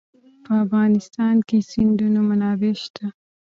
په 0.43 0.51
افغانستان 0.63 1.35
کې 1.47 1.57
د 1.61 1.67
سیندونه 1.71 2.19
منابع 2.29 2.73
شته. 2.83 3.05